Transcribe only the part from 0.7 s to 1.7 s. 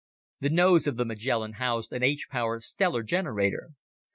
of the Magellan